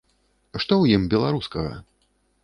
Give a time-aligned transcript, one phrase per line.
[0.53, 1.75] Што ў ім беларускага?